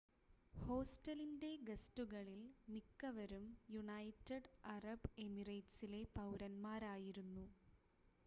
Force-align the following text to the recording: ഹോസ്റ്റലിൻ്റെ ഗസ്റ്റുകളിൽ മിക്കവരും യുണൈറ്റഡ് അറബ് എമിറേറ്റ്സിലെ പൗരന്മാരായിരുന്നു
ഹോസ്റ്റലിൻ്റെ 0.59 1.49
ഗസ്റ്റുകളിൽ 1.67 2.39
മിക്കവരും 2.67 3.45
യുണൈറ്റഡ് 3.69 4.41
അറബ് 4.71 5.11
എമിറേറ്റ്സിലെ 5.17 6.01
പൗരന്മാരായിരുന്നു 6.17 7.45